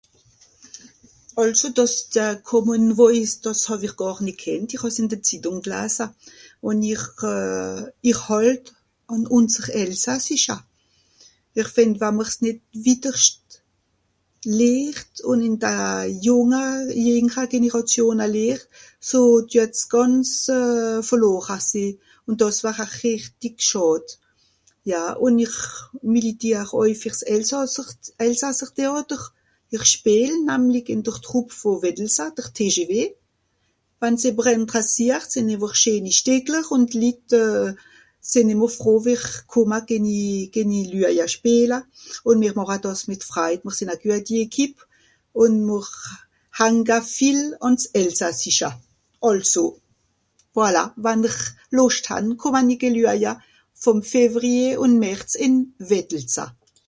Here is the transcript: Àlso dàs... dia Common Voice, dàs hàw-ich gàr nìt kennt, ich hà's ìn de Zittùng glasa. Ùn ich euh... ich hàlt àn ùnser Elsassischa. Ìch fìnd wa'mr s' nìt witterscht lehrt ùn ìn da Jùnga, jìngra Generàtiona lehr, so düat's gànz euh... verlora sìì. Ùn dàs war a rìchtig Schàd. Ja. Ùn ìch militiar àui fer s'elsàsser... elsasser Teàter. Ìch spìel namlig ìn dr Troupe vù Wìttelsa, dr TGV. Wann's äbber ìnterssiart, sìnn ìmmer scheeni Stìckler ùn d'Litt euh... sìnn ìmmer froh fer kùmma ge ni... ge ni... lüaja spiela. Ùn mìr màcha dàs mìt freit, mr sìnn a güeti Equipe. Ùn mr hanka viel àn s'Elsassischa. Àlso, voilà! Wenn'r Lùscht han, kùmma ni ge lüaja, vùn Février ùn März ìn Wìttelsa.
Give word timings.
Àlso 1.41 1.67
dàs... 1.77 1.93
dia 2.13 2.27
Common 2.49 2.85
Voice, 2.99 3.33
dàs 3.45 3.61
hàw-ich 3.69 3.95
gàr 4.01 4.17
nìt 4.25 4.39
kennt, 4.43 4.69
ich 4.75 4.83
hà's 4.83 4.97
ìn 5.01 5.09
de 5.11 5.17
Zittùng 5.27 5.59
glasa. 5.65 6.05
Ùn 6.69 6.77
ich 6.93 7.05
euh... 7.35 7.81
ich 8.09 8.21
hàlt 8.27 8.63
àn 9.13 9.21
ùnser 9.35 9.65
Elsassischa. 9.81 10.57
Ìch 11.61 11.71
fìnd 11.75 11.95
wa'mr 12.01 12.27
s' 12.33 12.41
nìt 12.45 12.57
witterscht 12.85 13.47
lehrt 14.59 15.13
ùn 15.29 15.39
ìn 15.47 15.55
da 15.63 15.73
Jùnga, 16.25 16.65
jìngra 17.05 17.43
Generàtiona 17.53 18.25
lehr, 18.35 18.59
so 19.09 19.19
düat's 19.51 19.81
gànz 19.93 20.29
euh... 20.57 20.99
verlora 21.09 21.57
sìì. 21.69 21.85
Ùn 22.27 22.33
dàs 22.41 22.57
war 22.65 22.77
a 22.85 22.87
rìchtig 22.99 23.55
Schàd. 23.69 24.05
Ja. 24.91 25.03
Ùn 25.25 25.35
ìch 25.45 25.59
militiar 26.13 26.67
àui 26.79 26.93
fer 27.01 27.13
s'elsàsser... 27.19 27.87
elsasser 28.25 28.71
Teàter. 28.77 29.23
Ìch 29.77 29.89
spìel 29.93 30.33
namlig 30.49 30.85
ìn 30.93 31.01
dr 31.05 31.17
Troupe 31.25 31.53
vù 31.61 31.71
Wìttelsa, 31.83 32.25
dr 32.37 32.47
TGV. 32.57 32.93
Wann's 34.01 34.23
äbber 34.29 34.47
ìnterssiart, 34.55 35.29
sìnn 35.33 35.51
ìmmer 35.53 35.73
scheeni 35.79 36.11
Stìckler 36.19 36.65
ùn 36.75 36.83
d'Litt 36.91 37.27
euh... 37.43 37.71
sìnn 38.31 38.51
ìmmer 38.53 38.71
froh 38.77 38.99
fer 39.05 39.23
kùmma 39.51 39.79
ge 39.89 39.97
ni... 40.05 40.21
ge 40.53 40.63
ni... 40.69 40.79
lüaja 40.91 41.27
spiela. 41.35 41.79
Ùn 42.27 42.39
mìr 42.41 42.53
màcha 42.59 42.77
dàs 42.83 43.01
mìt 43.09 43.23
freit, 43.29 43.59
mr 43.63 43.73
sìnn 43.77 43.93
a 43.93 43.95
güeti 44.03 44.35
Equipe. 44.47 44.81
Ùn 45.43 45.53
mr 45.67 45.87
hanka 46.59 46.97
viel 47.15 47.41
àn 47.67 47.75
s'Elsassischa. 47.81 48.69
Àlso, 49.29 49.65
voilà! 50.57 50.83
Wenn'r 51.05 51.37
Lùscht 51.75 52.05
han, 52.11 52.25
kùmma 52.41 52.59
ni 52.67 52.75
ge 52.81 52.89
lüaja, 52.95 53.33
vùn 53.83 53.99
Février 54.13 54.67
ùn 54.83 54.99
März 55.05 55.29
ìn 55.45 55.53
Wìttelsa. 55.89 56.47